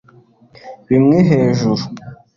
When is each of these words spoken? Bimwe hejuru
Bimwe 0.87 1.17
hejuru 1.29 1.83